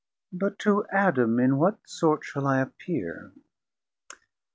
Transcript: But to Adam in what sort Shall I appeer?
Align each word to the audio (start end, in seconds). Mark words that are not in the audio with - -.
But 0.33 0.57
to 0.65 0.83
Adam 0.91 1.39
in 1.39 1.57
what 1.59 1.77
sort 1.87 2.23
Shall 2.23 2.47
I 2.47 2.59
appeer? 2.59 3.33